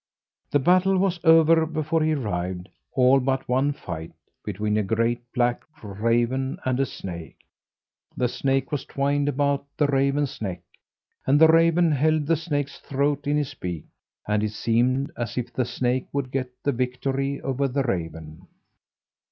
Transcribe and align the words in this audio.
The 0.49 0.57
battle 0.57 0.97
was 0.97 1.19
over 1.23 1.63
before 1.67 2.01
he 2.03 2.15
arrived 2.15 2.69
all 2.91 3.19
but 3.19 3.47
one 3.47 3.71
fight, 3.71 4.11
between 4.43 4.75
a 4.77 4.81
great 4.81 5.21
black 5.31 5.61
raven 5.83 6.57
and 6.65 6.79
a 6.79 6.87
snake. 6.87 7.37
The 8.17 8.27
snake 8.27 8.71
was 8.71 8.83
twined 8.83 9.29
about 9.29 9.67
the 9.77 9.85
raven's 9.85 10.41
neck, 10.41 10.63
and 11.27 11.39
the 11.39 11.49
raven 11.49 11.91
held 11.91 12.25
the 12.25 12.35
snake's 12.35 12.79
throat 12.79 13.27
in 13.27 13.37
his 13.37 13.53
beak, 13.53 13.85
and 14.27 14.41
it 14.41 14.53
seemed 14.53 15.11
as 15.15 15.37
if 15.37 15.53
the 15.53 15.65
snake 15.65 16.07
would 16.11 16.31
get 16.31 16.49
the 16.63 16.71
victory 16.71 17.39
over 17.41 17.67
the 17.67 17.83
raven. 17.83 18.47